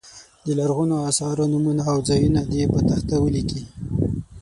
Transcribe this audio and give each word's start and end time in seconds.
د 0.45 0.47
لرغونو 0.59 0.95
اثارو 1.09 1.43
نومونه 1.53 1.83
او 1.93 1.97
ځایونه 2.09 2.41
دې 2.51 2.63
په 2.73 2.79
تخته 2.89 3.15
ولیکي. 3.19 3.61